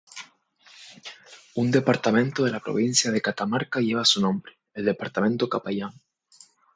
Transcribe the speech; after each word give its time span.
Un 1.53 1.69
departamento 1.69 2.43
de 2.43 2.49
la 2.49 2.59
provincia 2.59 3.11
de 3.11 3.21
Catamarca 3.21 3.81
lleva 3.81 4.03
su 4.03 4.19
nombre, 4.19 4.57
el 4.73 4.83
departamento 4.85 5.47
Capayán. 5.47 5.91